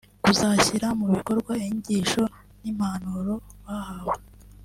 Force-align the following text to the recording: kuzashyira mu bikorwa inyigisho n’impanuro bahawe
kuzashyira 0.23 0.87
mu 0.99 1.05
bikorwa 1.13 1.51
inyigisho 1.65 2.21
n’impanuro 2.61 3.33
bahawe 3.63 4.15